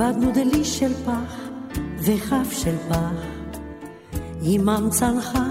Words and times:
איבדנו 0.00 0.32
דלי 0.32 0.64
של 0.64 0.94
פח 1.06 1.36
וכף 1.98 2.52
של 2.52 2.76
פח. 2.88 3.26
עמם 4.42 4.88
צנחה 4.90 5.44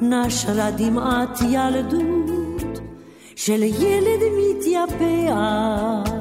נשרה 0.00 0.70
דמעת 0.70 1.40
ילדות 1.50 2.80
של 3.36 3.62
ילד 3.62 4.20
מתייפח. 4.38 6.12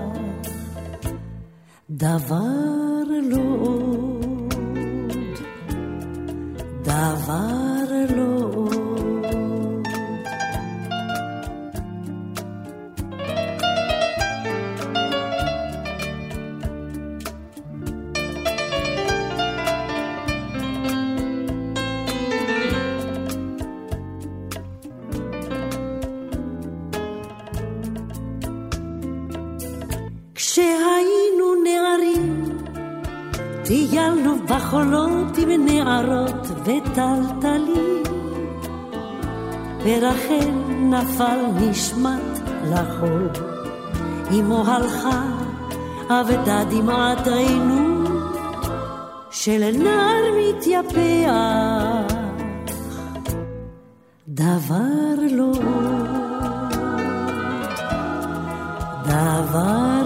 דבר 1.89 2.41
לא 3.23 3.41
עוד, 3.59 4.53
דבר 6.81 8.05
לא 8.15 8.46
וטלטלים. 36.67 38.03
ורחל 39.83 40.49
נפל 40.79 41.39
נשמט 41.59 42.39
לחול, 42.71 43.29
אמו 44.39 44.63
הלכה, 44.67 45.21
אבדה 46.09 46.63
דמעת 46.69 47.27
עינות 47.27 48.37
של 49.31 49.71
נער 49.83 50.23
מתייפח. 50.37 51.33
דבר 54.27 55.15
לא 55.31 55.51
דבר 59.05 59.96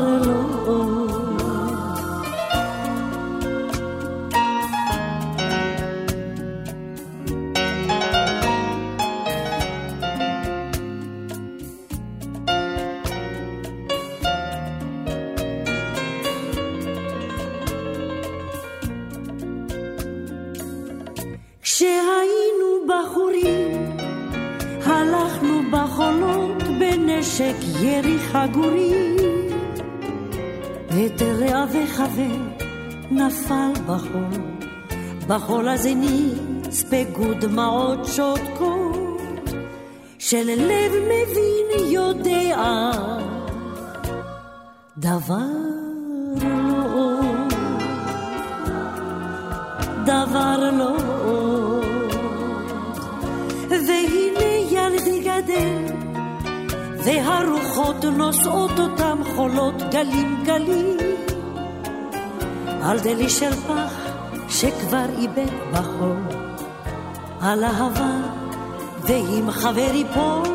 בחול, 33.91 34.41
בחול 35.27 35.69
הזה 35.69 35.93
נצפגו 35.95 37.33
דמעות 37.33 38.05
שותקות, 38.05 39.21
של 40.19 40.45
לב 40.47 40.91
מבין 41.05 41.91
יודע 41.91 42.91
דבר 44.97 45.37
לא 46.41 46.83
עוד. 46.93 47.53
דבר 50.05 50.69
לא 50.77 50.95
עוד. 51.25 51.85
והנה 53.69 54.51
ילדי 54.71 55.19
גדל, 55.19 55.93
והרוחות 57.03 58.05
נושאות 58.05 58.79
אותם 58.79 59.17
חולות 59.35 59.75
גלים 59.91 60.43
גלים. 60.45 61.00
על 62.91 62.99
דלי 62.99 63.29
של 63.29 63.51
פח 63.51 63.93
שכבר 64.49 65.05
איבד 65.17 65.51
בחול, 65.71 66.21
על 67.41 67.63
אהבה 67.63 68.11
ואם 69.01 69.51
חבר 69.51 69.91
ייפול, 69.93 70.47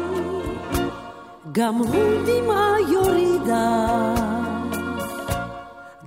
גם 1.53 1.75
הוא 1.75 2.05
דמעה 2.27 2.81
יורידה. 2.93 3.87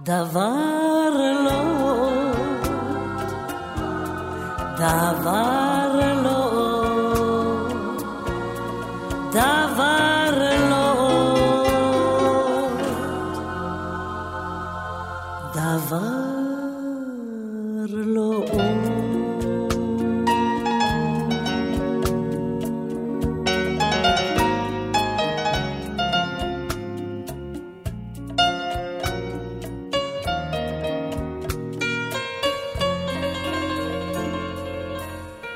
דבר 0.03 1.09
לא. 1.45 2.09
דבר 4.78 5.88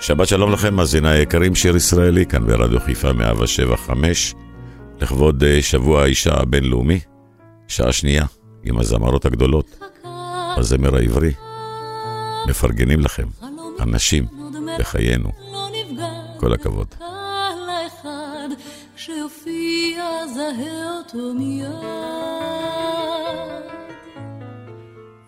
שבת 0.04 0.28
שלום 0.28 0.52
לכם, 0.52 0.74
מאזיני 0.74 1.10
היקרים, 1.10 1.56
שיר 1.56 1.76
ישראלי, 1.76 2.26
כאן 2.26 2.46
ברדיו 2.46 2.80
חיפה 2.80 3.14
175, 3.14 4.36
לכבוד 5.02 5.44
אה, 5.44 5.62
שבוע 5.62 6.02
האישה 6.02 6.34
הבינלאומי, 6.34 7.00
שעה 7.68 7.92
שנייה, 7.92 8.26
עם 8.64 8.80
הזמרות 8.80 9.26
הגדולות, 9.26 9.80
הזמר 10.58 10.96
העברי. 10.96 11.34
מפרגנים 12.48 13.00
לכם, 13.00 13.28
הנשים, 13.80 14.26
בחיינו. 14.80 15.32
כל 16.40 16.54
הכבוד. 16.54 16.88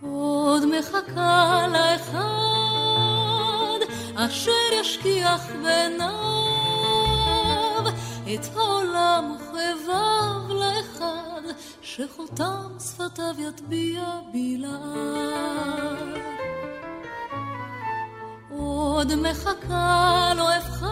עוד 0.01 0.63
מחכה 0.65 1.67
לאחד 1.67 2.54
אשר 4.17 4.51
ישכיח 4.81 5.41
בעיניו 5.63 6.13
את 8.33 8.55
העולם 8.55 9.35
וכאביו 9.35 10.41
לאחד 10.49 11.41
שחותם 11.81 12.67
שפתיו 12.79 13.35
יטביע 13.37 14.03
בלעד. 14.33 16.15
עוד 18.49 19.15
מחכה 19.15 20.33
לו 20.35 20.45
אחד, 20.57 20.89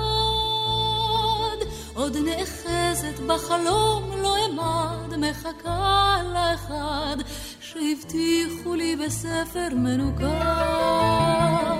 עוד 1.93 2.17
נאחזת 2.17 3.19
בחלום 3.27 4.11
לא 4.21 4.35
אמד, 4.45 5.17
מחכה 5.17 6.21
לאחד 6.33 7.17
שהבטיחו 7.59 8.75
לי 8.75 8.95
בספר 8.95 9.67
מנוקד. 9.71 11.72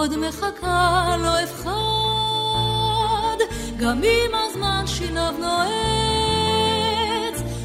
עוד 0.00 0.16
מחכה 0.16 1.16
לו 1.18 1.44
אחד, 1.44 1.70
גם 3.78 4.02
אם 4.04 4.30
הזמן 4.34 4.84
שיניו 4.86 5.34
נועץ, 5.38 5.70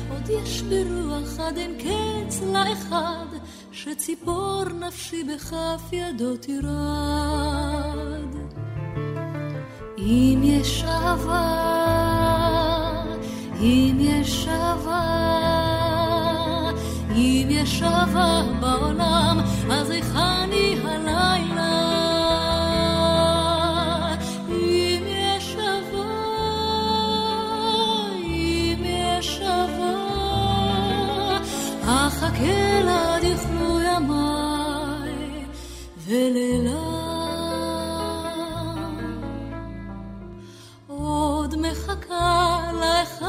עוד 0.09 0.29
יש 0.29 0.61
ברוח 0.61 1.39
עד 1.39 1.57
אין 1.57 1.77
קץ 1.77 2.41
לאחד, 2.53 3.25
שציפור 3.71 4.63
נפשי 4.79 5.23
בכף 5.23 5.81
ידו 5.91 6.37
תירד. 6.37 6.65
אם 9.97 10.41
יש 10.43 10.83
אהבה, 10.83 11.83
אם 13.59 13.97
יש 13.99 14.47
אהבה, 14.47 15.01
אם 17.11 17.47
יש 17.49 17.81
אהבה 17.81 18.41
בעולם, 18.59 19.39
אז 19.71 19.89
היכני 19.89 20.75
הלילה. 20.83 21.94
אחכה 32.07 32.81
לה 32.83 33.17
דכלו 33.21 33.81
ימיי 33.81 35.45
ולילה. 36.05 37.05
עוד 40.87 41.55
מחכה 41.55 42.71
לאחד, 42.73 43.25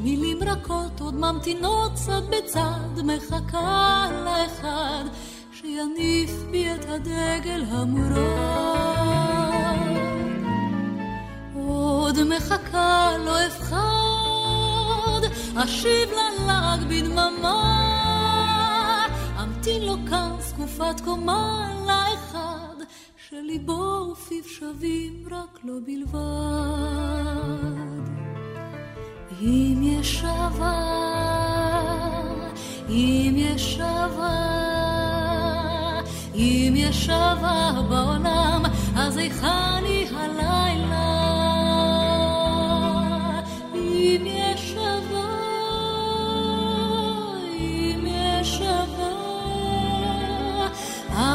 מילים 0.00 0.38
רכות 0.42 1.00
עוד 1.00 1.14
ממתינות 1.14 1.94
צד 1.94 2.22
בצד, 2.30 3.04
מחכה 3.04 4.08
לאחד 4.24 5.04
שיניף 5.52 6.30
בי 6.50 6.74
את 6.74 6.84
הדגל 6.88 7.64
המורד. 7.68 8.64
עוד 11.54 12.22
מחכה 12.22 13.16
לא 13.24 13.46
אפחד, 13.46 15.20
אשיב 15.56 16.10
ללעג 16.44 16.80
בדממה, 16.88 17.56
אמתין 19.42 19.82
לו 19.82 19.94
כאן 20.10 20.30
זקופת 20.40 21.00
קומה 21.04 21.72
לאחד, 21.86 22.84
שליבו 23.28 24.12
ופיו 24.12 24.44
שווים 24.44 25.24
רק 25.30 25.58
לו 25.64 25.74
בלבד. 25.84 26.14
אם 29.40 29.80
יש 29.82 30.24
אהבה, 30.24 30.80
אם 32.88 33.34
יש 33.36 33.80
אהבה, 33.80 34.34
אם 36.34 36.74
יש 36.76 37.10
אהבה 37.10 37.82
בעולם, 37.88 38.62
אז 38.96 39.16
היכני 39.16 39.48
הלילה. 39.50 40.03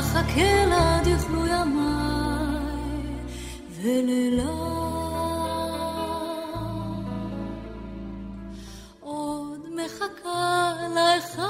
אחכה 0.10 0.66
לה 0.66 1.00
דכלו 1.04 1.46
ימיי 1.46 3.16
ולילה. 3.82 4.44
עוד 9.00 9.68
מחכה 9.76 10.74
לאחד, 10.96 11.44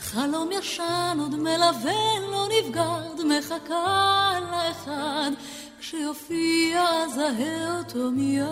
חלום 0.00 0.48
ישן 0.52 1.18
עוד 1.20 1.34
מלווה 1.34 2.18
לא 2.30 2.48
מחכה 3.24 4.32
לאחד, 4.50 5.30
כשיופיע 5.80 6.84
אזהה 7.04 7.78
אותו 7.78 8.10
מיד. 8.10 8.46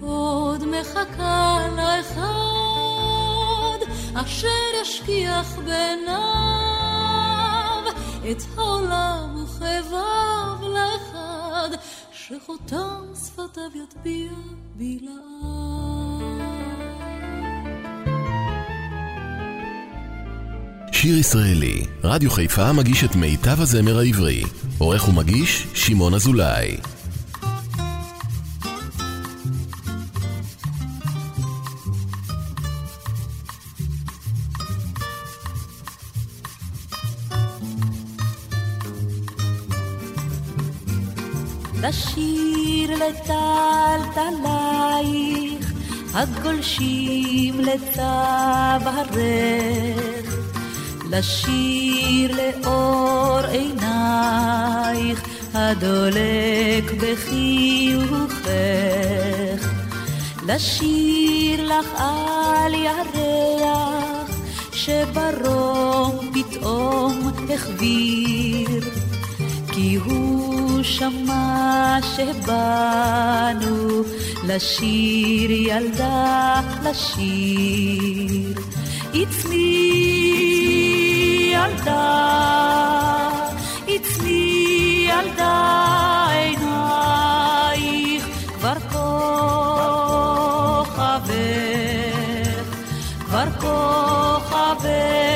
עוד 0.00 0.64
מחכה 0.64 1.66
לאחד, 1.76 2.65
אשר 4.22 4.48
ישכיח 4.82 5.58
בעיניו 5.64 6.16
את 8.30 8.42
העולם 8.56 9.44
וכאביו 9.44 10.56
לאחד, 10.62 11.68
שחותם 12.12 13.02
שפתיו 13.26 13.70
יטביע 13.74 14.32
בלעד. 14.76 15.06
שיר 20.92 21.18
ישראלי, 21.18 21.86
רדיו 22.04 22.30
חיפה 22.30 22.72
מגיש 22.72 23.04
את 23.04 23.16
מיטב 23.16 23.60
הזמר 23.60 23.98
העברי. 23.98 24.42
עורך 24.78 25.08
ומגיש, 25.08 25.66
שמעון 25.74 26.14
אזולאי. 26.14 26.76
לטלטלייך, 44.16 45.72
הגולשים 46.14 47.60
לצווארך, 47.60 49.16
לשיר 51.10 52.36
לאור 52.36 53.38
עינייך, 53.48 55.22
הדולק 55.54 56.92
בחיוכך, 57.00 58.46
לשיר 60.46 61.78
לך 61.78 61.86
על 61.96 62.74
ירח, 62.74 64.30
שברום 64.72 66.30
פתאום 66.32 67.30
החביר. 67.54 68.80
כי 69.72 69.96
הוא 70.04 70.55
שמע 70.86 71.98
שבאנו 72.16 74.02
לשיר 74.44 75.50
ילדה 75.50 76.60
לשיר. 76.82 78.60
עצמי 79.14 79.66
ילדה, 81.52 82.40
עצמי 83.88 85.08
ילדה 85.08 86.26
עינייך 86.32 88.24
כבר 88.58 88.78
כוכבך, 88.92 89.06
כבר 93.26 93.48
כוכבך 93.60 95.35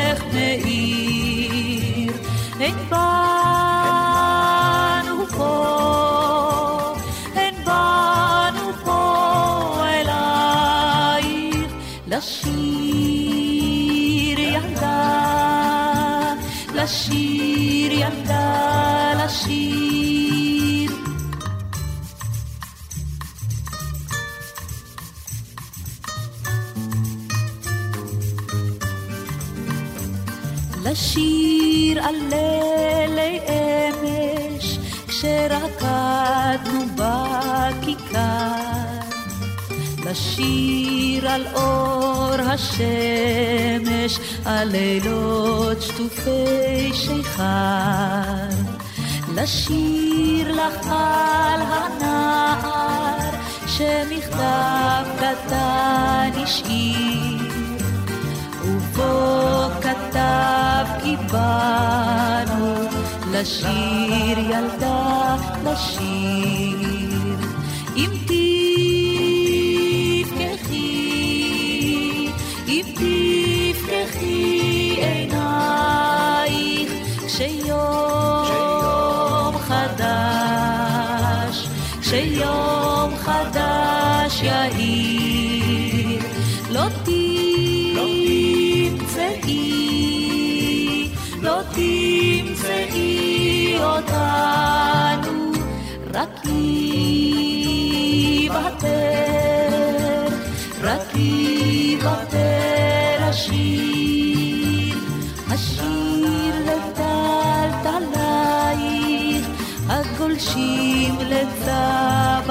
לשיר 16.91 17.93
ילדה, 17.93 19.13
לשיר. 19.25 20.91
לשיר 30.85 32.05
על 32.05 32.15
לילי 32.15 33.39
אמש, 33.49 34.79
כשרקדנו 35.09 36.81
בכיכר. 36.97 38.30
לשיר 40.11 41.29
על 41.29 41.47
אור 41.55 42.35
השמש, 42.41 44.19
על 44.45 44.69
לילות 44.69 45.83
שטופי 45.83 46.91
שיכר. 46.93 48.49
לשיר 49.35 50.53
לך 50.53 50.87
על 50.87 51.61
הנער, 51.63 53.31
שמכתב 53.67 55.05
קטן 55.17 56.31
השאיר. 56.43 57.41
ובו 58.65 59.69
כתב 59.81 60.87
כי 61.03 61.17
באנו 61.33 62.75
לשיר 63.33 64.39
ילדה 64.39 65.37
לשיר 65.65 67.00
עינייך 77.41 77.65
כשיום 77.65 78.10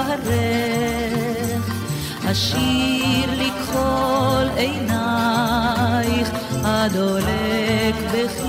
לצווארך, 0.09 1.69
השיר 2.25 3.29
לכחול 3.31 4.47
עינייך, 4.57 6.29
הדולק 6.63 7.95
בחיוכך. 8.07 8.48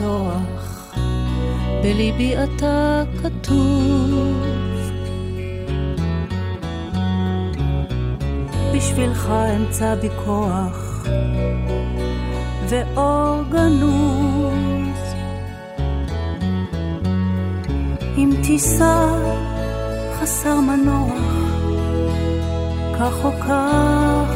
לפתוח, 0.00 0.94
בליבי 1.82 2.34
אתה 2.36 3.02
כתוב. 3.22 4.44
בשבילך 8.74 9.32
אמצא 9.56 9.94
בי 9.94 10.08
כוח 10.24 11.06
ואור 12.68 13.42
גנוז. 13.50 15.00
אם 18.16 18.30
תיסע 18.42 19.06
חסר 20.20 20.60
מנוח, 20.60 21.12
כך 22.98 23.24
או 23.24 23.30
כך 23.40 24.30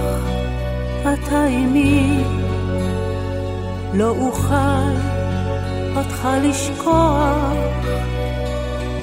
אתה 1.02 1.44
עימי, 1.44 2.24
לא 3.94 4.10
אוכל 4.10 5.13
אותך 5.96 6.28
לשכוח, 6.42 7.52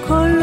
כל 0.07 0.41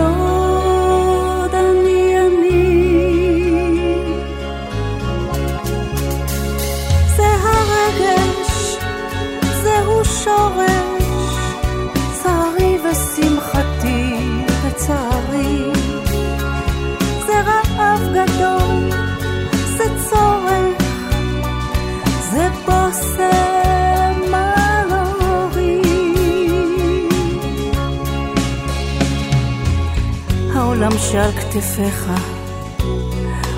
כתפיך 31.59 32.11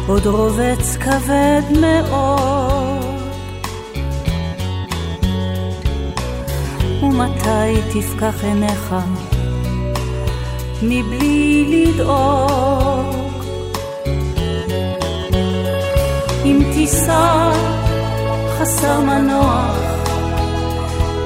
עוד 0.07 0.27
רובץ 0.27 0.97
כבד 0.97 1.63
מאוד. 1.81 3.21
ומתי 7.03 7.81
תפקח 7.93 8.45
עיניך 8.45 8.95
מבלי 10.83 11.65
לדאוג? 11.87 13.17
אם 16.45 16.63
תיסע 16.75 17.53
חסר 18.59 19.01
מנוח, 19.01 19.77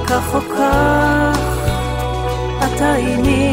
כך 0.07 0.35
או 0.35 0.39
כך 0.41 1.39
אתה 2.57 2.93
עימי, 2.93 3.44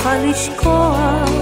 אותך 0.00 0.10
לשכוח, 0.24 1.39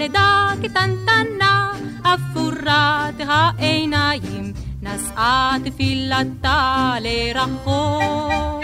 ילדה 0.00 0.50
קטנטנה 0.62 1.72
אפורת 2.02 3.20
העיניים 3.28 4.52
נשאה 4.82 5.56
תפילתה 5.64 6.94
לרחוק. 7.00 8.62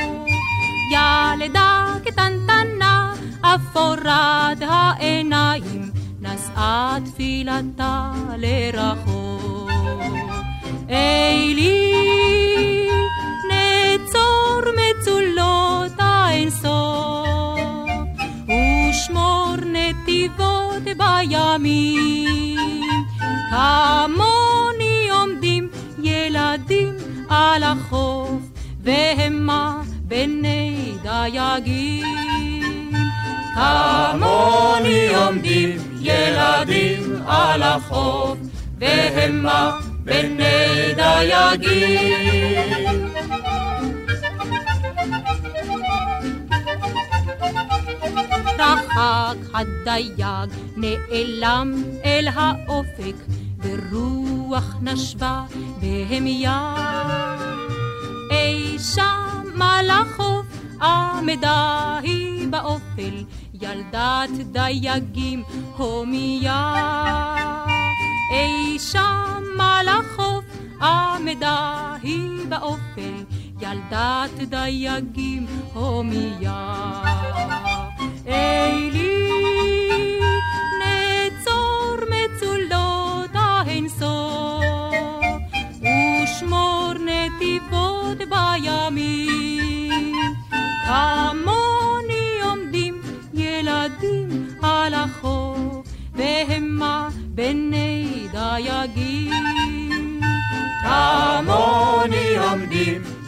ילדה 0.92 1.86
קטנטנה 2.04 3.14
אפורת 3.42 4.58
העיניים 4.60 5.90
נשאה 6.20 6.96
תפילתה 7.04 8.12
לרחוק. 8.36 9.70
אלי, 10.90 11.92
נצור 13.48 14.62
מצולות 14.76 15.92
האינסוף, 15.98 17.60
ושמור 18.44 19.45
נתיבות 20.06 20.82
בימים. 20.82 22.56
כמוני 23.50 25.08
עומדים 25.10 25.68
ילדים 26.02 26.94
על 27.28 27.62
החוף, 27.62 28.40
והמה 28.82 29.82
בני 30.02 30.92
דייגים. 31.02 32.04
כמוני 33.54 35.14
עומדים 35.14 35.78
ילדים 36.00 37.16
על 37.26 37.62
החוף, 37.62 38.38
והמה 38.78 39.78
בני 40.04 40.94
דייגים. 40.96 42.26
רחק 48.58 49.36
הדייג 49.54 50.50
נעלם 50.76 51.82
אל 52.04 52.28
האופק, 52.34 53.16
ורוח 53.62 54.74
נשבה 54.82 55.44
בהמיה. 55.80 56.74
אי 58.30 58.78
שם 58.78 59.62
על 59.62 59.90
החוף 59.90 60.46
עמדה 60.82 61.98
היא 62.02 62.48
באופל, 62.48 63.24
ילדת 63.54 64.30
דייגים 64.52 65.42
הומיה. 65.76 66.74
אי 68.32 68.78
שם 68.78 69.60
על 69.60 69.88
החוף 69.88 70.44
עמדה 70.82 71.94
היא 72.02 72.46
באופל, 72.48 73.24
ילדת 73.60 74.48
דייגים 74.48 75.46
הומיה. 75.72 77.02
אלי, 78.28 79.30
נצור 80.80 81.96
מצולות 82.10 83.30
האינסוף, 83.34 84.64
ושמור 85.80 86.92
נתיבות 86.94 88.18
בימים. 88.18 90.14
כמוני 90.86 92.40
עומדים 92.42 93.00
ילדים 93.34 94.48
על 94.62 94.94
החוף, 94.94 95.88
והמה 96.14 97.08
בני 97.34 98.28
דייגים. 98.32 99.45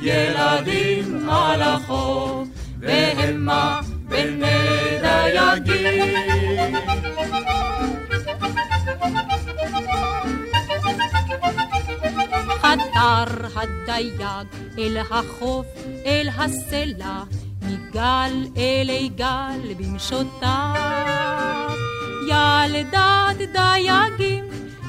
ילדים 0.03 1.29
על 1.29 1.63
החוף, 1.63 2.49
והמה 2.81 3.81
בני 4.05 4.99
דייגים. 5.01 6.77
חתר 12.59 13.47
הדייג 13.57 14.23
אל 14.79 14.97
החוף, 15.11 15.67
אל 16.07 16.29
הסלע, 16.37 17.23
מגל 17.63 18.47
אלי 18.57 19.11
גל 19.17 19.75
במשותיו. 19.79 20.75
ילדת 22.29 23.37
דייגים, 23.53 24.45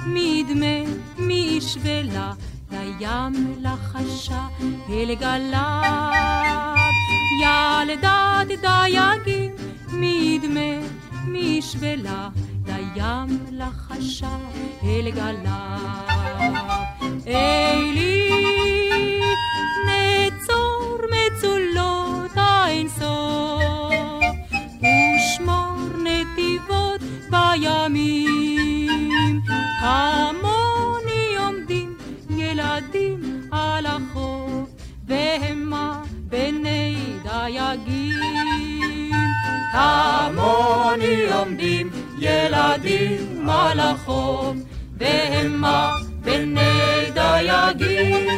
מדמה 0.06 0.92
משבלה, 1.18 2.34
לים 2.80 3.56
לחשה 3.62 4.48
אל 4.90 5.16
גליו. 5.16 6.76
ילדת 7.42 8.60
דייגים, 8.62 9.52
מדמה 9.94 10.88
משבלה, 11.28 12.30
לים 12.68 13.46
לחשה 13.52 14.38
אל 14.84 15.12
גליו. 15.12 15.80
אלי 17.28 18.30
נצור 19.88 20.98
מצולות 21.12 22.32
האינסוף 22.36 23.64
ושמור 24.82 25.76
נתיבות 26.04 27.02
בימים 27.30 28.90
כמוני 29.82 30.49
והמה 35.10 36.04
בני 36.30 36.96
דייגים 37.24 38.20
כמוני 39.72 41.34
עומדים 41.34 41.90
ילדים 42.20 43.50
על 43.50 43.80
החוף 43.80 44.56
והמה 44.98 45.96
בני 46.22 47.12
דייגים. 47.14 48.30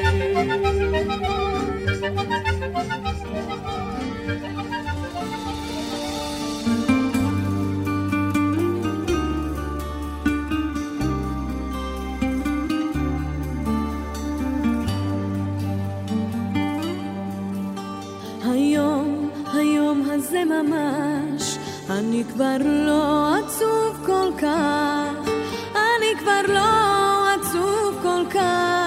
הזה 20.24 20.44
ממש, 20.46 21.58
אני 21.90 22.24
כבר 22.34 22.58
לא 22.64 23.36
עצוב 23.36 24.06
כל 24.06 24.32
כך, 24.38 25.30
אני 25.74 26.20
כבר 26.20 26.54
לא 26.54 27.30
עצוב 27.34 28.00
כל 28.02 28.24
כך, 28.34 28.81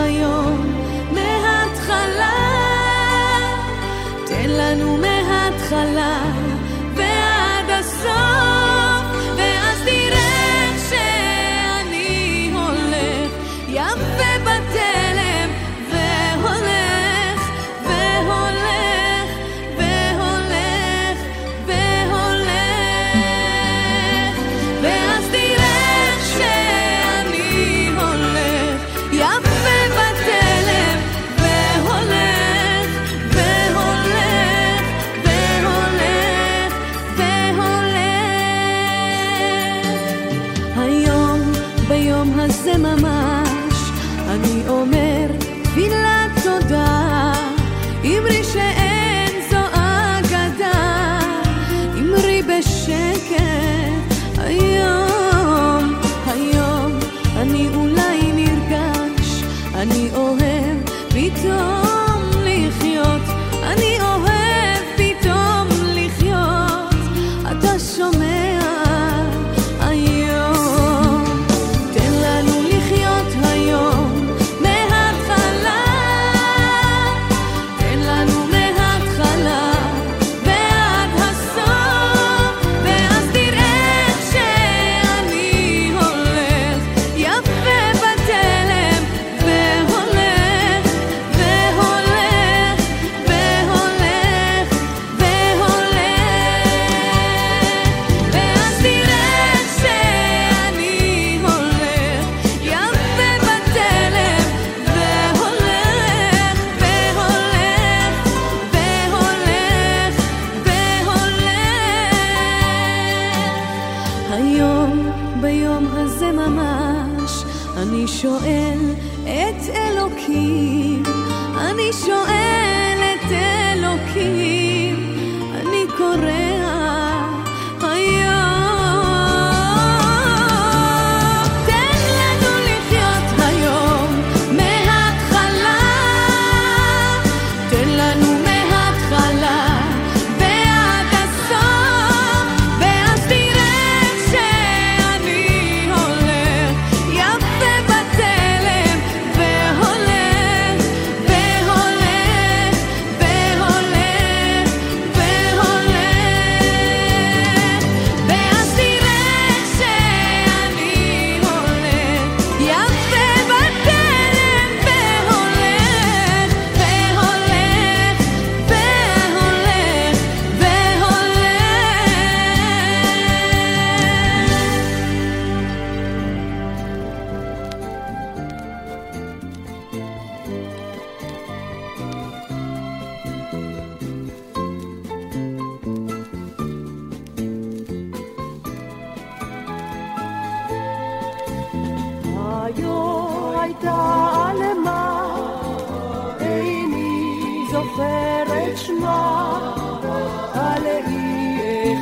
היום 0.00 0.74
מההתחלה, 1.12 2.32
תן 4.26 4.50
לנו 4.50 4.96
מההתחלה 4.96 6.39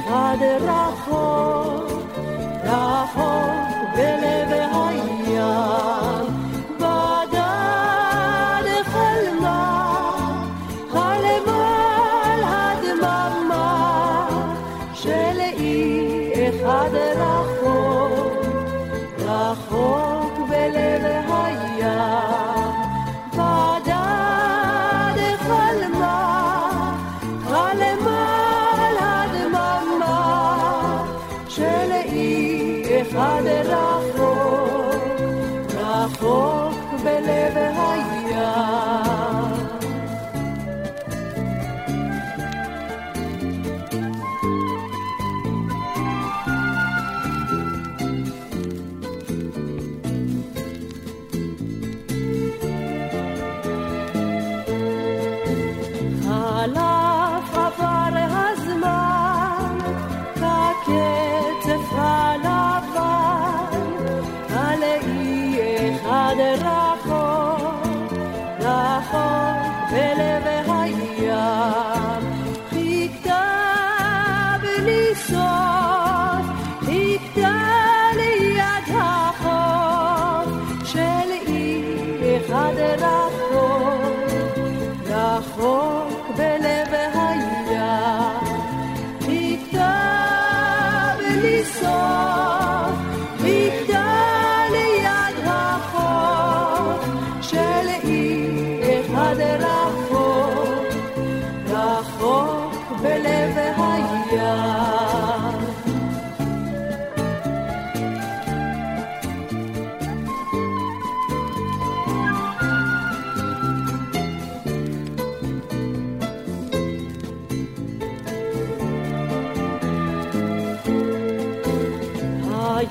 Father, 0.09 0.59
Rafa. 0.61 1.38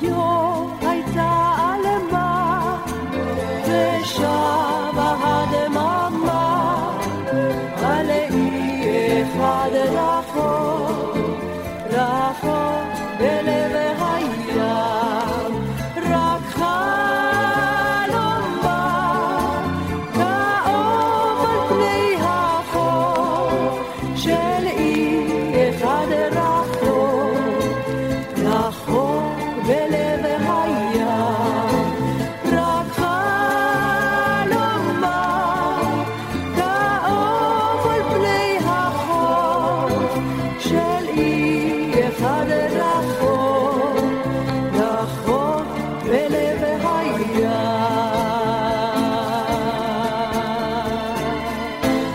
yo. 0.02 0.67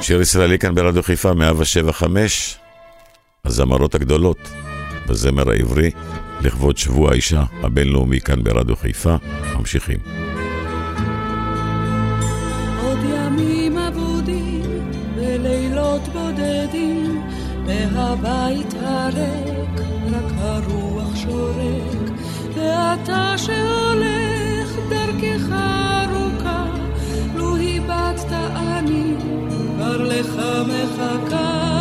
שיר 0.02 0.20
ישראלי 0.20 0.58
כאן 0.58 0.74
ברדיו 0.74 1.02
חיפה 1.02 1.34
175, 1.34 2.58
הזמרות 3.44 3.94
הגדולות 3.94 4.38
בזמר 5.06 5.50
העברי, 5.50 5.90
לכבוד 6.40 6.76
שבוע 6.78 7.10
האישה 7.10 7.42
הבינלאומי 7.62 8.20
כאן 8.20 8.42
ברדיו 8.42 8.76
חיפה, 8.76 9.16
ממשיכים. 9.56 9.98
עוד 12.82 12.98
ימים 13.14 13.78
אבודים 13.78 14.90
ולילות 15.16 16.02
בודדים 16.08 17.22
והבית 17.66 18.74
הריק 18.80 19.80
רק 20.12 20.32
הרוח 20.38 21.16
שורק. 21.16 22.12
ואתה 22.56 23.34
שהולך 23.36 23.81
לך 30.22 30.42
מחכה. 30.66 31.72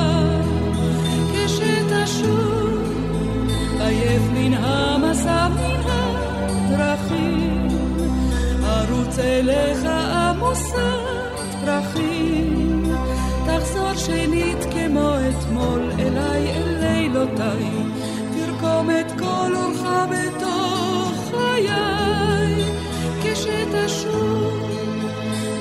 כשתשוב 1.33 2.81
עייף 3.79 4.21
מן 4.33 4.53
המסע 4.53 5.47
מן 5.47 5.81
הדרכים. 5.85 7.67
ארוץ 8.63 9.19
אליך 9.19 9.85
עמוסת 9.85 10.75
פרחים, 11.65 12.83
תחזור 13.45 13.93
שנית 13.95 14.57
כמו 14.71 15.13
אתמול 15.29 15.91
אליי 15.99 16.47
אל 16.47 16.77
לילותיי, 16.79 17.71
תרקום 18.33 18.89
את 18.89 19.11
כל 19.19 19.55
אורך 19.55 19.81
בתוך 20.11 21.13
חיי, 21.31 22.65
כשתשוב 23.23 24.61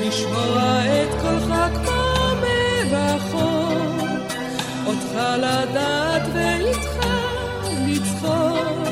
לשמוע 0.01 0.83
את 0.87 1.11
קולך 1.23 1.55
כמו 1.85 2.00
אותך 5.21 5.39
לדעת 5.39 6.23
ואיתך 6.35 7.07
לצחוק. 7.87 8.89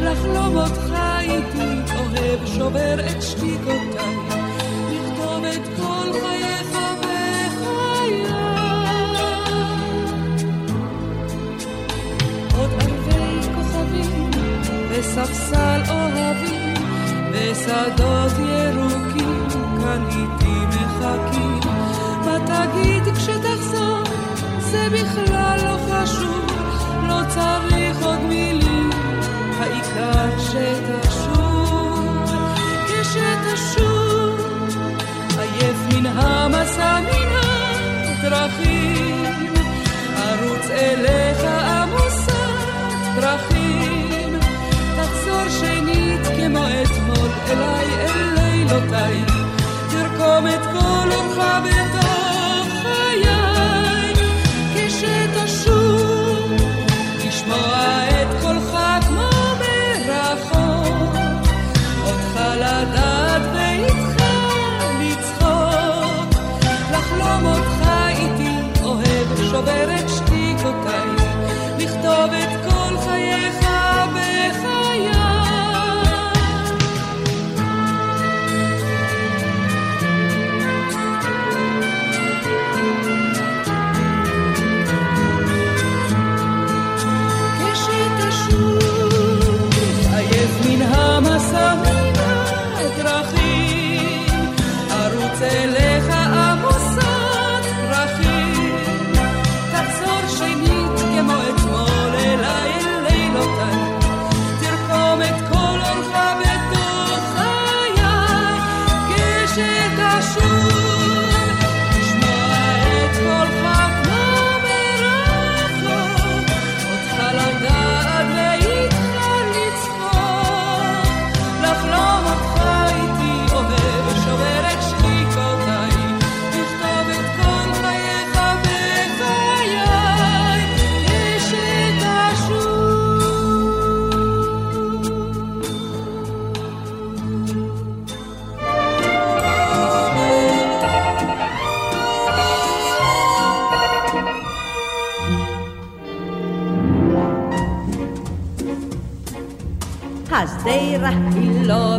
לחלום 0.00 0.56
אותך 0.56 0.94
איתי, 1.20 1.92
אוהב 1.98 2.46
שובר 2.46 3.00
את 3.06 3.22
שתיקותיי, 3.22 4.16
לכתוב 4.90 5.44
את 5.44 5.68
כל 5.76 6.20
חייך 6.20 6.78
בחיי. 7.00 8.24
עוד 12.58 12.70
אלפי 12.72 13.48
כוכבים 13.54 14.30
וספסל 14.90 15.80
אוהבים 15.88 16.74
ושדות 17.32 18.32
ירוקים 18.38 19.48
כאן 19.80 20.04
איתי 20.10 20.58
מחכים. 20.66 21.60
מה 22.24 22.38
תגיד 22.46 23.14
כשתחזור? 23.14 23.37
זה 24.70 24.88
בכלל 24.92 25.58
לא 25.64 25.78
חשוב, 25.90 26.46
לא 27.08 27.20
צריך 27.28 28.02
עוד 28.02 28.20
מילים. 28.20 28.90
העיקר 29.60 30.38
שתשוב, 30.38 32.30
כשתשוב, 32.86 34.40
עייף 35.38 35.76
מן 35.92 36.06
המסע 36.06 37.00
מן 37.00 37.28
הדרכים, 38.22 39.24
ארוץ 40.18 40.70
אליך 40.70 41.44
עמוסת 41.44 42.32
פרחים, 43.14 44.38
תחזור 44.96 45.48
שנית 45.60 46.26
כמו 46.26 46.64
אתמול 46.82 47.28
אליי 47.50 47.86
אל 48.00 48.34
לילותיי, 48.34 49.24
תרקום 49.90 50.46
את 50.46 50.62
כל 50.72 51.08
אורך 51.12 51.38
אוהב 69.84 70.08
שובר 70.08 70.17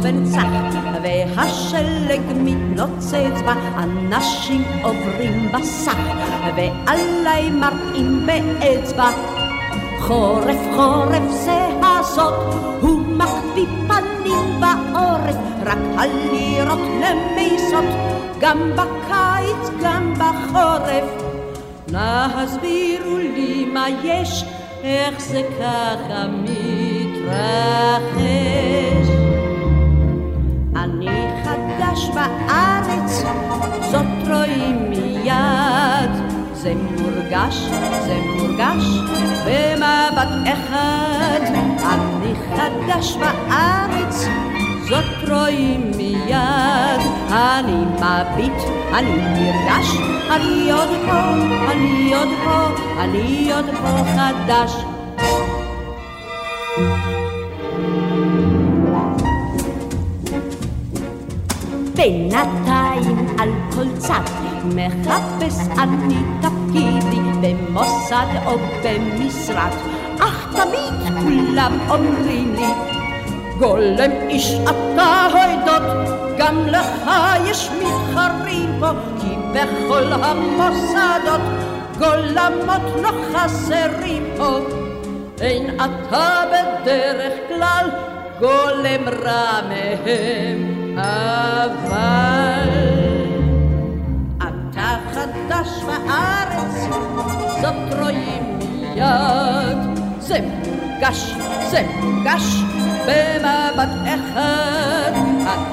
בנצח, 0.10 0.48
והשלג 1.04 2.22
מתנוצץ 2.36 3.41
בה, 3.45 3.54
אנשים 3.78 4.63
עוברים 4.82 5.52
בסך, 5.52 5.98
ועליי 6.56 7.50
מראים 7.50 8.26
באצבע. 8.26 9.10
חורף 10.00 10.58
חורף 10.76 11.24
זה 11.30 11.67
הסוד, 11.82 12.34
הוא 12.82 13.00
מקפיא 13.00 13.65
פנים 13.88 14.60
בעורף, 14.60 15.36
רק 15.65 15.78
הלירות 15.98 16.80
למיסות, 16.80 17.86
גם 18.39 18.72
בקיץ, 18.76 19.69
גם 19.84 20.13
בחורף. 20.13 21.24
נא 21.91 22.28
הסבירו 22.36 23.17
לי 23.17 23.65
מה 23.74 23.86
יש, 24.04 24.45
איך 24.84 25.22
זה 25.22 25.41
ככה 25.60 26.26
מתרחש. 26.43 27.30
חדש 31.99 32.09
בארץ, 32.15 33.23
זאת 33.91 34.27
רואים 34.27 34.89
מיד. 34.89 36.12
זה 36.53 36.73
מורגש, 36.75 37.55
זה 38.05 38.17
מורגש, 38.25 38.83
במבט 39.45 40.53
אחד. 40.53 41.41
אני 41.83 42.33
חדש 42.55 43.15
בארץ, 43.15 44.25
זאת 44.89 45.29
רואים 45.29 45.91
מיד. 45.97 47.01
אני 47.31 47.85
מביט, 47.85 48.63
אני 48.93 49.15
נרגש, 49.15 49.97
אני 50.31 50.71
עוד 50.71 50.89
פה, 51.05 51.21
אני 51.71 52.15
עוד 52.15 52.29
פה, 52.45 52.67
אני 53.03 53.51
עוד 53.53 53.65
פה 53.65 54.03
חדש. 54.15 54.75
בינתיים 61.99 63.27
על 63.39 63.49
כל 63.75 63.97
צד 63.97 64.21
מחפש 64.65 65.59
אני 65.77 66.15
תפקידי 66.41 67.21
במוסד 67.41 68.25
או 68.45 68.57
במשרד, 68.83 69.71
אך 70.19 70.55
תמיד 70.55 71.23
כולם 71.23 71.77
אומרים 71.89 72.55
לי 72.55 72.73
גולם 73.59 74.12
איש 74.29 74.53
אתה 74.63 75.27
הוידות, 75.31 75.81
גם 76.38 76.67
לך 76.67 77.12
יש 77.49 77.69
מתחרים 77.69 78.69
פה, 78.79 78.89
כי 79.21 79.35
בכל 79.53 80.13
המוסדות 80.13 81.41
גולמות 81.97 83.01
לא 83.01 83.09
חסרים 83.33 84.23
פה. 84.38 84.59
אין 85.41 85.75
אתה 85.75 86.43
בדרך 86.51 87.33
כלל 87.47 87.89
גולם 88.39 89.09
רע 89.23 89.59
מהם, 89.69 90.78
אבל 91.01 92.69
אתה 94.38 94.95
חדש 95.13 95.69
בארץ, 95.85 96.88
זאת 97.62 97.99
רואים 97.99 98.59
מיד. 98.59 99.77
זה 100.19 100.39
מורגש, 100.41 101.33
זה 101.69 101.81
מורגש, 101.99 102.63
במבט 103.05 103.89
אחד. 104.05 105.12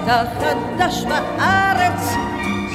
אתה 0.05 0.23
חדש 0.41 1.05
בארץ, 1.05 2.15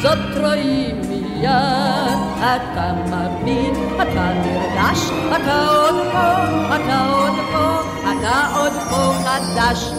זאת 0.02 0.38
רואים 0.44 1.02
מיד. 1.10 2.20
אתה 2.40 2.94
מבין, 3.06 3.74
אתה 3.96 4.34
נרגש, 4.34 5.10
אתה 5.36 5.68
עוד 5.68 5.96
פה, 6.12 6.28
אתה 6.76 7.00
עוד 7.10 7.36
פה, 7.54 7.82
אתה 8.02 8.48
עוד 8.56 8.74
פה 8.90 9.14
חדש. 9.24 9.92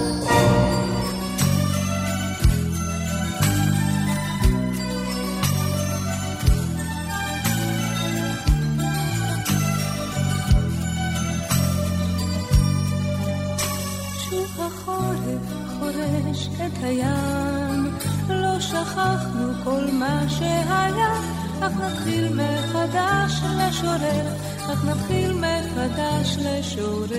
את 16.49 16.83
הים, 16.83 17.99
לא 18.29 18.61
שכחנו 18.61 19.53
כל 19.65 19.85
מה 19.93 20.23
שהיה, 20.29 21.13
אך 21.61 21.73
נתחיל 21.77 22.29
מחדש 22.29 23.41
לשורר, 23.59 24.27
אך 24.59 24.85
נתחיל 24.85 25.33
מחדש 25.33 26.37
לשורר. 26.39 27.19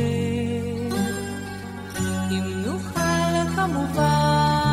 אם 2.31 2.63
נוכל 2.65 3.55
כמובן, 3.55 4.72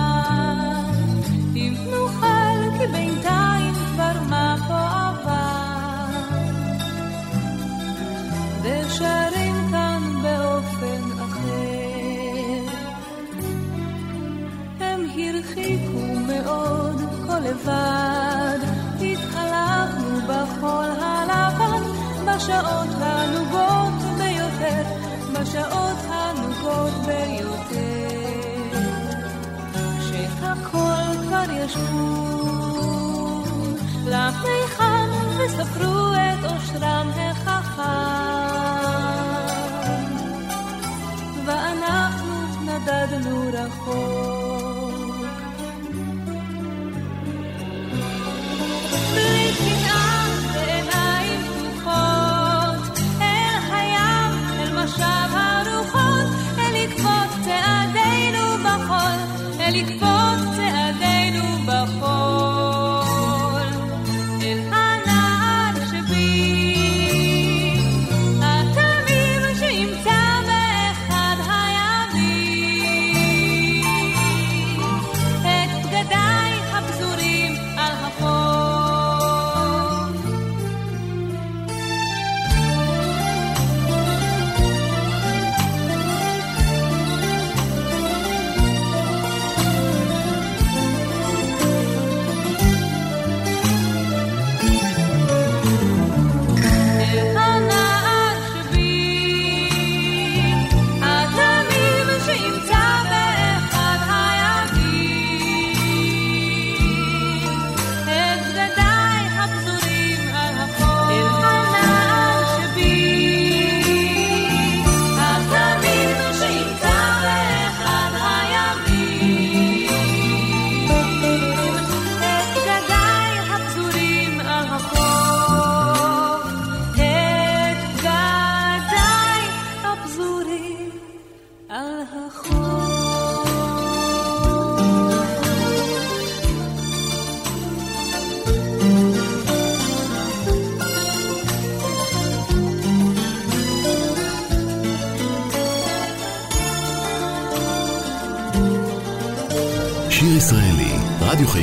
בשעות 22.61 22.89
הנוגות 23.01 24.19
ביותר, 24.19 24.83
בשעות 25.33 25.99
הנוגות 26.09 26.93
ביותר. 27.07 28.11
כשהכל 29.99 31.27
כבר 31.27 31.53
ישבו 31.53 32.21
למיכל 34.07 35.09
וספרו 35.39 36.13
את 36.15 36.45
אושרם 36.45 37.11
החכם, 37.17 37.83
ואנחנו 41.47 42.35
נדדנו 42.65 43.51
רחוק. 43.53 44.30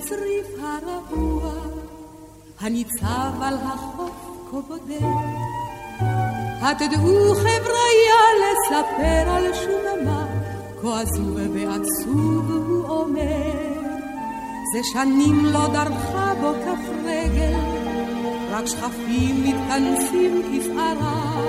הצריף 0.00 0.46
הרעוע, 0.62 1.52
הניצב 2.60 3.42
על 3.42 3.54
החוף 3.54 4.30
כה 4.50 4.56
בודד. 4.68 5.04
התדעו 6.60 7.34
חבריה 7.34 8.22
לספר 8.40 9.30
על 9.30 9.44
שוממה, 9.54 10.26
כה 10.82 11.00
עזוב 11.00 11.38
ועצוב 11.54 12.50
הוא 12.50 12.88
אומר. 12.88 13.52
זה 14.74 14.80
שנים 14.92 15.44
לא 15.44 15.66
דרכה 15.66 16.32
בו 16.40 16.52
כף 16.52 16.90
רגל, 17.04 17.54
רק 18.50 18.66
שכפים 18.66 19.44
מתכנסים 19.44 20.42
כפערה. 20.42 21.40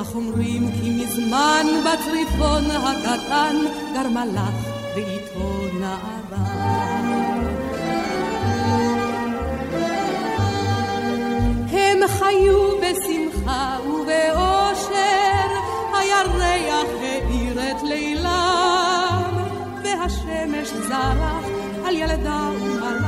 אך 0.00 0.14
אומרים 0.14 0.72
כי 0.72 0.90
מזמן 0.90 1.66
בצריפון 1.80 2.64
הקטן 2.70 3.56
גרמה 3.94 4.26
לך 4.26 4.73
זרח 20.94 21.44
על 21.86 21.96
ילדה 21.96 22.48
ומרח, 22.60 23.04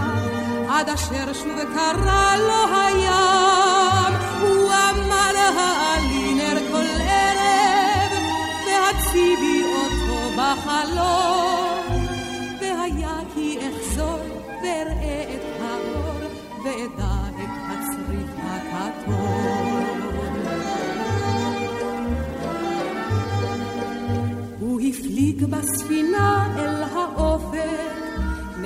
עד 0.68 0.88
אשר 0.88 1.32
שוב 1.32 1.58
קרא 1.74 2.36
לו 2.36 2.76
הים, 2.76 4.14
הוא 4.40 4.66
אמר 4.66 5.34
העלי 5.58 6.34
נר 6.34 6.58
כל 6.72 6.86
ערב, 7.00 8.12
והציבי 8.66 9.62
אותו 9.64 10.18
בחלום, 10.36 12.06
והיה 12.60 13.18
כי 13.34 13.58
אחזור 13.58 14.18
ואראה 14.62 15.24
את 15.34 15.60
האור, 15.60 16.20
ואדע 16.64 17.16
את 17.42 17.50
הצריף 17.68 18.30
הכתום. 18.38 19.96
הוא 24.60 24.80
הפליג 24.80 25.44
בספינה 25.44 26.54
אל 26.58 26.82
האופק, 26.82 26.95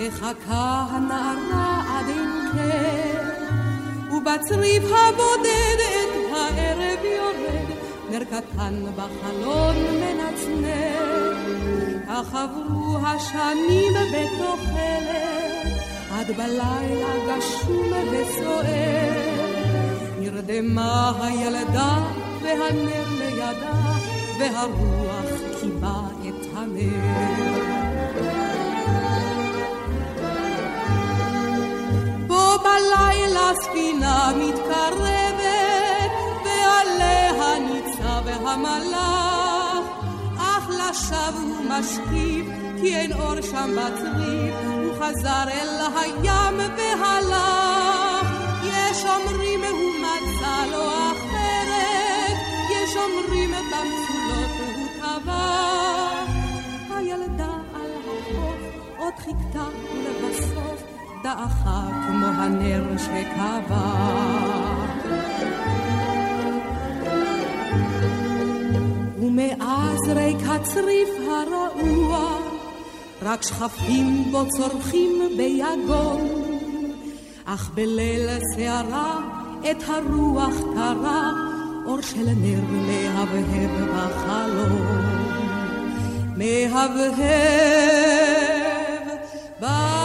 מחכה 0.01 0.87
הנערה 0.91 1.83
עד 1.89 2.09
אין 2.09 2.31
קר, 2.53 3.23
ובצריף 4.17 4.85
הבודד 4.85 5.79
את 5.81 6.33
הערב 6.33 7.05
יורד, 7.05 7.69
נר 8.11 8.25
קטן 8.25 8.83
בחלון 8.97 9.77
מנצנר. 10.01 11.37
כך 12.09 12.35
עברו 12.35 12.99
השנים 13.07 13.93
בתוחלת, 14.13 15.67
עד 16.11 16.27
בלילה 16.37 17.15
גשום 17.27 17.93
וסוער. 18.11 19.31
נרדמה 20.19 21.13
הילדה 21.21 21.99
והנר 22.43 23.05
לידה, 23.19 23.93
והרוח 24.39 25.61
קיבה 25.61 26.01
את 26.29 26.47
הנר. 26.57 27.70
בו 32.71 32.87
בלילה 32.97 33.53
ספינה 33.63 34.31
מתקרבת, 34.37 35.41
ועליה 36.45 37.59
ניצב 37.59 38.29
המלאך, 38.29 39.85
אך 40.39 40.69
לשווא 40.69 41.41
הוא 41.41 41.65
משקיף, 41.69 42.47
כי 42.81 42.97
אין 42.97 43.13
אור 43.13 43.41
שם 43.41 43.71
בצריף, 43.77 44.55
הוא 44.67 44.95
חזר 44.95 45.45
אל 45.49 45.81
הים 45.97 46.59
והלך. 46.77 48.27
יש 48.65 49.05
אומרים 49.05 49.61
הוא 49.61 49.93
מצא 50.01 50.71
לו 50.71 50.89
אחרת, 50.89 52.37
יש 52.71 52.91
שומרים 52.95 53.51
במצולות 53.51 54.51
הוא 54.61 54.87
טבע. 55.01 55.71
הילדה 56.97 57.53
על 57.75 57.91
החוף 57.99 58.61
עוד 58.99 59.15
חיכתה 59.19 59.65
ולבסוף 59.95 61.00
דעכה 61.23 61.89
כמו 62.07 62.27
הנר 62.27 62.85
שקבע. 62.99 63.91
ומאז 69.19 70.09
ריק 70.09 70.37
הצריף 70.47 71.09
הרעוע, 71.29 72.39
רק 73.23 73.43
שכפים 73.43 74.25
בו 74.31 74.49
צורכים 74.49 75.23
ביגון. 75.37 76.29
אך 77.45 77.71
בליל 77.75 78.29
סערה 78.57 79.19
את 79.71 79.83
הרוח 79.89 80.55
קרה, 80.75 81.31
אור 81.87 82.01
של 82.01 82.29
נר 82.37 82.61
מהבהב 82.71 83.71
בחלום. 83.91 85.21
מהבהב 86.37 86.91
בחלום. 89.61 90.00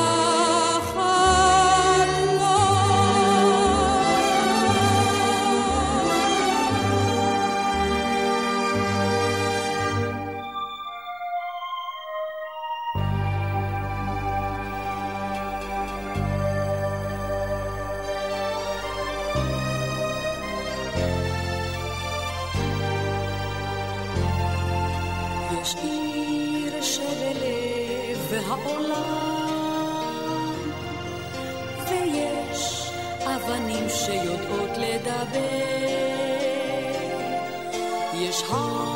יש 38.14 38.44
חור 38.44 38.95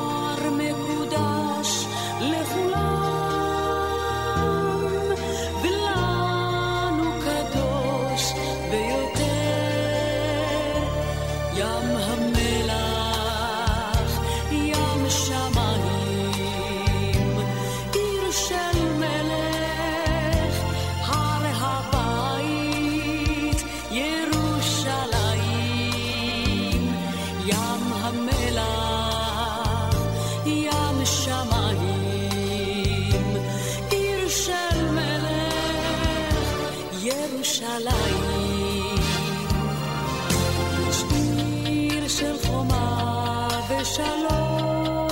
שלום. 43.99 45.07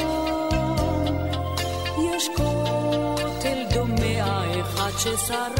יש 2.15 2.29
כותל 2.35 3.63
דומע 3.73 4.61
אחד 4.61 4.91
ששרד 4.97 5.56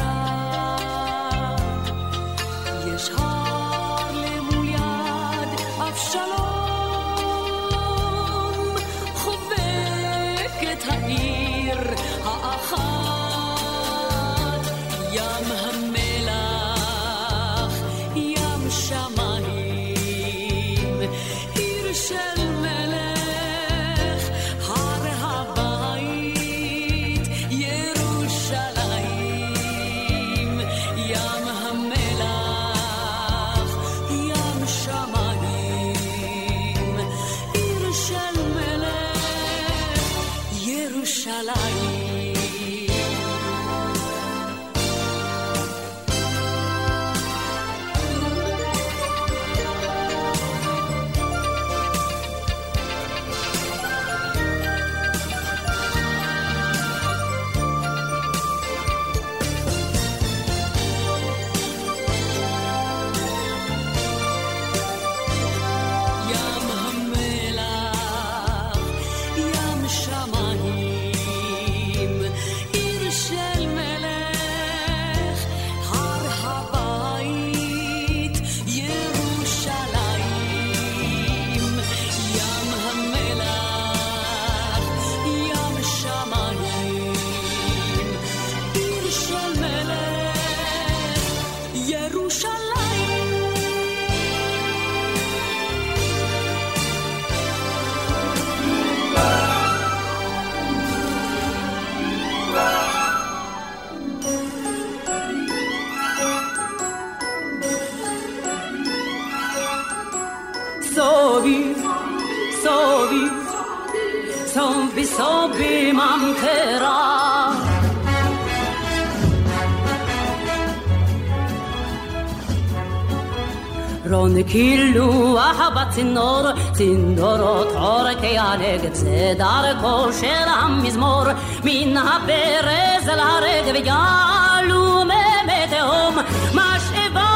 קילוח 124.48 125.60
בצינור, 125.76 126.42
צינורות 126.72 127.68
עורקי 127.74 128.38
הנגב, 128.38 128.94
זה 128.94 129.34
דרכו 129.38 130.12
של 130.12 130.48
המזמור, 130.48 131.24
מן 131.64 131.96
הברז 131.96 133.08
אל 133.08 133.20
הרגב 133.20 133.84
יעלו 133.84 135.04
מי 135.04 135.66
תהום, 135.70 136.16
משאבה 136.54 137.30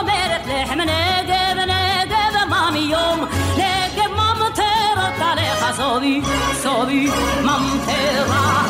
אומרת 0.00 0.46
לחם 0.46 0.78
נגב, 0.80 1.58
נגב 1.58 2.72
מיום, 2.72 3.24
נגב 3.56 4.10
ממטרת 4.12 5.20
עליך 5.20 5.76
סובי, 5.76 6.20
סובי 6.62 7.08
ממטרה, 7.42 8.62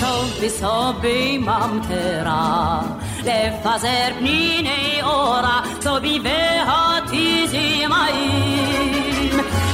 סובי 0.00 0.50
סובי 0.50 1.38
ממטרה. 1.38 2.80
לפזר 3.24 4.12
פניני 4.18 5.00
אורה, 5.02 5.59
סוביביה 5.82 6.98
תזימאים. 7.06 8.70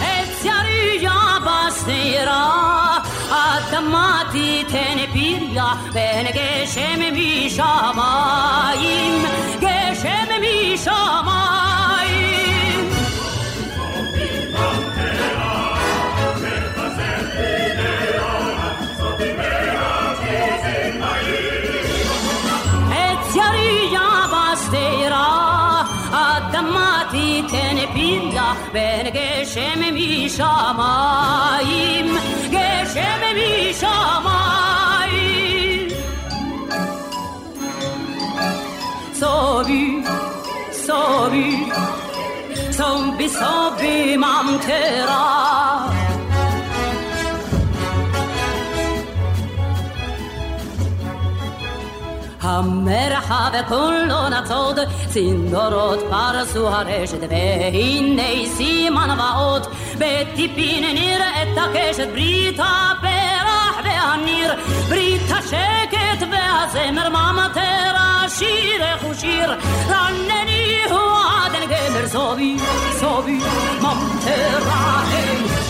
עץ 0.02 0.44
יריה 0.44 1.38
בשדרה, 1.40 2.98
אדמה 3.30 4.22
תיתן 4.32 4.98
פריה, 5.12 5.72
בין 5.92 6.26
גשם 6.26 7.00
משמיים, 7.12 9.24
גשם 9.60 10.28
משמיים. 10.40 11.45
פריה 28.76 29.02
בין 29.02 29.06
גשם 29.12 29.80
משמיים, 29.94 31.26
גשם 32.50 33.20
משמיים. 33.70 34.76
סובי, 39.14 40.02
סובי, 40.72 41.64
סובי 42.70 43.28
סובי 43.28 44.16
המרחב 52.45 53.51
כולו 53.67 54.29
נצוד, 54.29 54.79
צינורות 55.09 55.99
פרסו 56.09 56.67
הרשת, 56.67 57.19
והנה 57.29 58.47
סימן 58.57 59.17
ואות, 59.19 59.67
בטיפין 59.97 60.83
נראה 60.95 61.43
את 61.43 61.57
הקשת, 61.57 62.07
ברית 62.11 62.59
הפרח 62.59 63.75
והניר, 63.83 64.53
ברית 64.89 65.31
השקט 65.31 66.27
והזמר 66.31 67.09
ממטרה, 67.09 68.25
שירך 68.29 69.03
ושיר, 69.11 69.53
רנני 69.89 70.77
הוא 70.89 70.99
עדן 71.45 71.65
גמר, 71.65 72.07
סובי, 72.07 72.57
סובי, 72.99 73.39
ממטרה, 73.81 75.03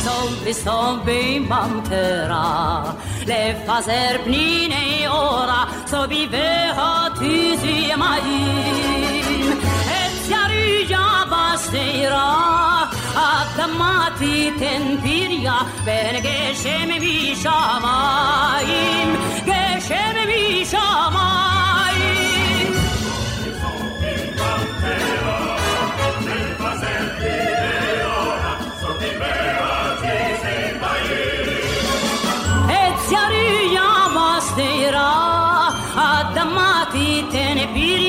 סובי, 0.04 0.54
סובי, 0.54 1.40
ממטרה, 1.40 2.84
לפזר 3.27 4.17
פניני 4.25 5.05
אורה, 5.09 5.65
סוביביה 5.87 7.05
תיזי 7.19 7.91
מים, 7.97 9.53
את 9.85 10.29
יריה 10.29 11.23
בשדרה, 11.31 12.85
אדמה 13.15 14.09
תיתן 14.19 14.97
פריה, 15.03 15.59
בין 15.85 16.17
גשם 16.23 16.89
משמיים, 17.01 19.17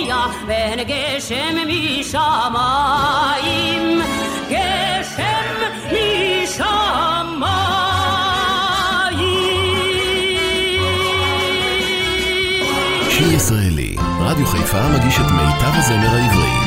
פריה, 0.07 0.27
בין 0.47 0.79
גשם 0.87 1.55
משמיים, 1.99 3.21
גשם 4.49 5.55
משמיים. 5.85 6.77
שיר 13.09 13.31
ישראלי, 13.33 13.95
רדיו 14.19 14.47
חיפה 14.47 14.87
מגיש 14.87 15.15
את 15.15 15.31
מיטב 15.31 15.73
הזמר 15.75 16.15
העברי. 16.15 16.66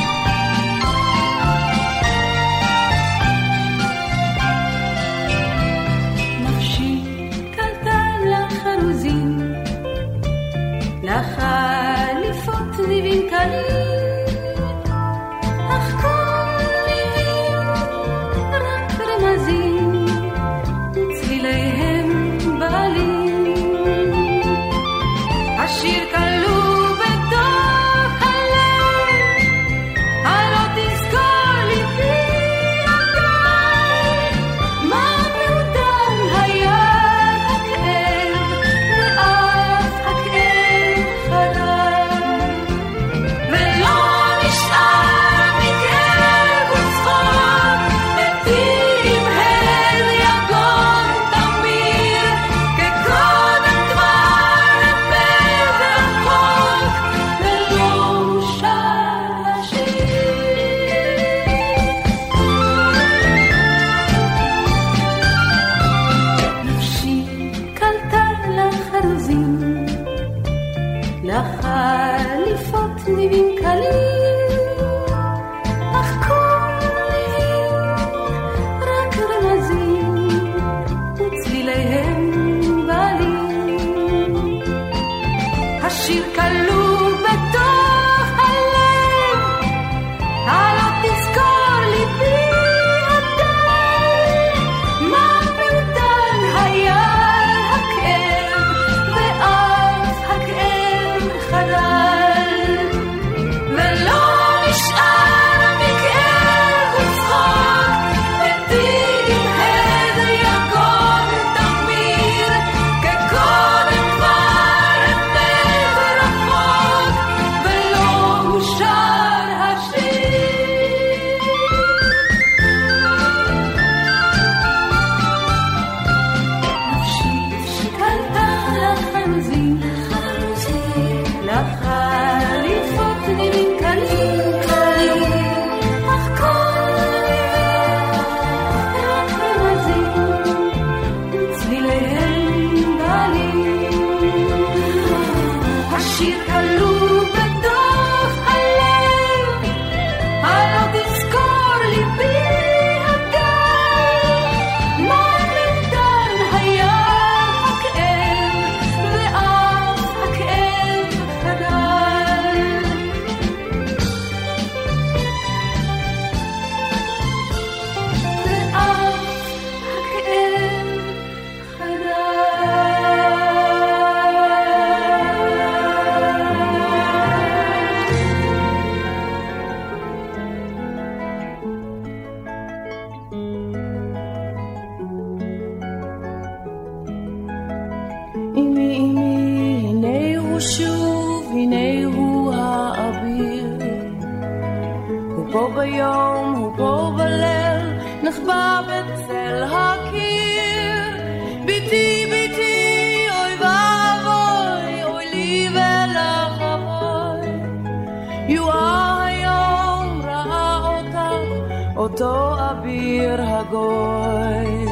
אותו 212.21 212.55
אביר 212.71 213.41
הגוי. 213.41 214.85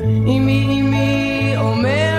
אמי, 0.00 0.80
אמי, 0.80 1.54
אומרו 1.56 2.11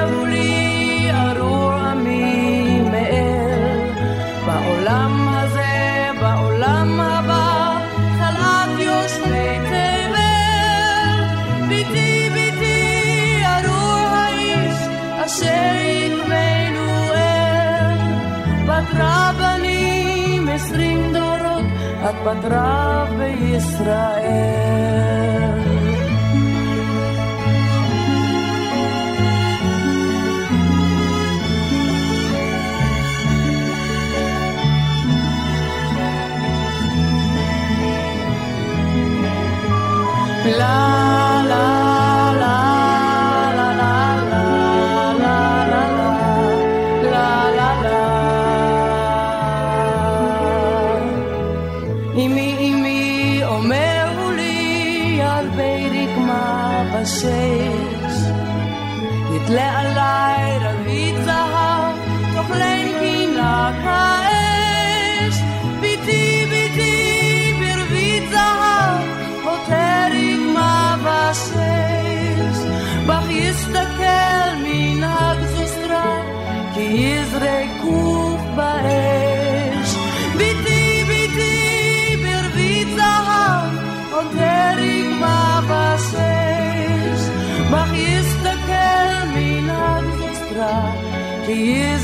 את 22.09 22.15
בת 22.25 22.45
רב 22.45 23.09
בישראל. 23.19 24.53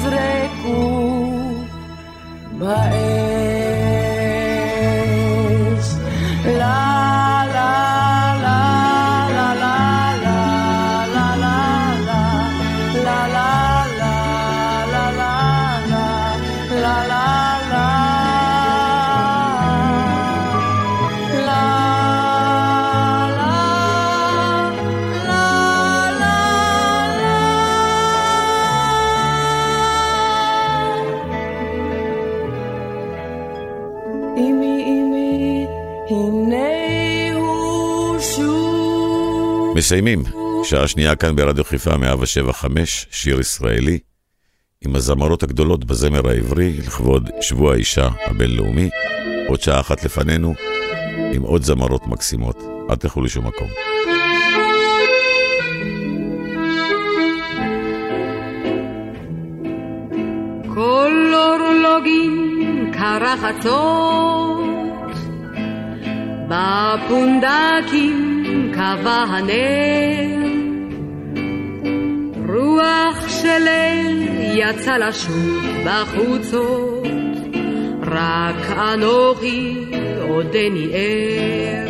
today. 0.10 0.39
מסיימים, 39.90 40.24
שעה 40.64 40.88
שנייה 40.88 41.16
כאן 41.16 41.36
ברדיו 41.36 41.64
חיפה 41.64 41.98
175, 41.98 43.08
שיר 43.12 43.40
ישראלי, 43.40 44.00
עם 44.86 44.96
הזמרות 44.96 45.44
הגדולות 45.44 45.86
בזמר 45.86 46.30
העברי, 46.30 46.78
לכבוד 46.78 47.30
שבוע 47.42 47.74
האישה 47.74 48.08
הבינלאומי. 48.26 48.90
עוד 49.48 49.62
שעה 49.62 49.80
אחת 49.80 50.04
לפנינו, 50.04 50.54
עם 51.34 51.42
עוד 51.42 51.64
זמרות 51.64 52.08
מקסימות. 52.08 52.64
אל 52.90 52.96
תלכו 52.96 53.22
לשום 53.22 53.48
מקום. 53.48 53.68
כל 60.74 61.34
אורלוגים 61.34 62.92
כרחצות, 62.94 64.60
בפונדקים 66.50 68.29
קבע 68.74 69.26
הנר, 69.30 70.50
רוח 72.48 73.28
של 73.28 73.64
ליל 73.64 74.30
יצא 74.54 74.98
לשוק 74.98 75.64
בחוצות, 75.86 77.08
רק 78.02 78.78
אנוכי 78.78 79.86
עודני 80.22 80.88
ער. 80.94 81.90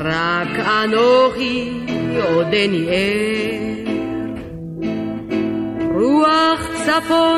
רק 0.00 0.66
אנוכי 0.84 1.70
עודני 2.22 2.86
ער. 2.88 3.68
רוח 5.94 6.60
צפון 6.74 7.37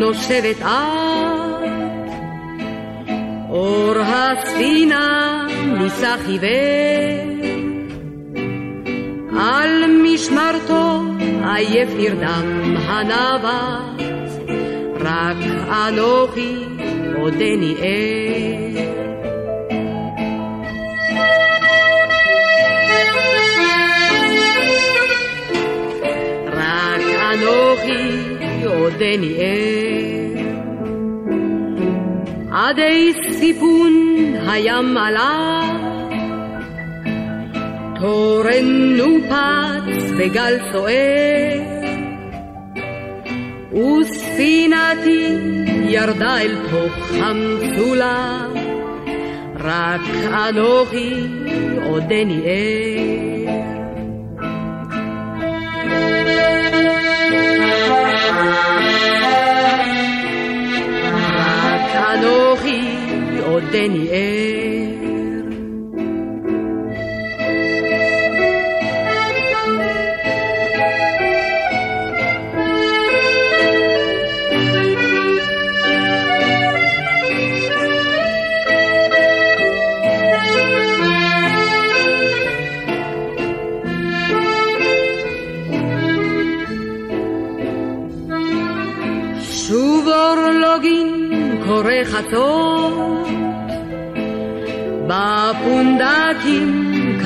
נושבת 0.00 0.56
את, 0.60 0.66
אור 3.50 3.94
הספינה 3.98 5.46
נישא 5.78 6.16
חיוור. 6.24 7.30
על 9.40 9.84
משמרתו 10.02 11.02
עייף 11.44 11.88
נרדם 11.96 12.76
הנווט, 12.76 14.00
רק 15.00 15.36
אנוכי 15.70 16.64
עודני 17.14 17.74
ער. 17.78 19.09
ער. 29.02 30.50
עדי 32.52 33.12
סיפון 33.30 33.92
הים 34.46 34.96
עלה, 34.96 35.60
תורן 38.00 38.96
נופץ 38.96 40.10
בגל 40.18 40.58
סוער, 40.72 41.60
וספינתי 43.72 45.36
ירדה 45.88 46.40
אל 46.40 46.56
תוך 46.70 47.12
המצולה, 47.12 48.46
רק 49.60 50.00
אנוכי 50.48 51.14
עודני 51.84 52.40
ער. 52.44 53.29
עודני 63.70 64.08
ער. 64.10 65.00
שוב 89.40 90.08
אורלוגין 90.08 91.60
קורא 91.66 92.04
חצות 92.04 92.59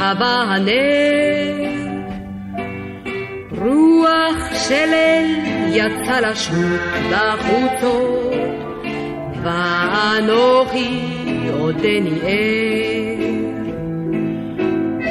הנר, 0.05 1.71
רוח 3.51 4.55
של 4.69 4.93
אל 4.93 5.27
יצא 5.69 6.21
לשוט 6.21 6.81
בחוצות, 7.11 8.35
ואנוכי 9.43 11.01
עודני 11.53 12.19
ער. 12.23 13.25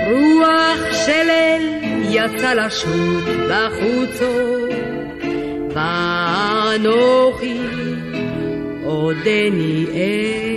רוח 0.10 0.92
של 0.92 1.30
אל 1.30 1.62
יצא 2.10 2.54
לשוט 2.54 3.24
בחוצות, 3.50 4.70
ואנוכי 5.76 7.58
עודני 8.84 9.86
ער. 9.94 10.53